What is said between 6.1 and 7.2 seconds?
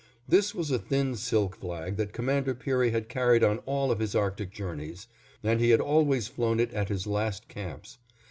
flown it at his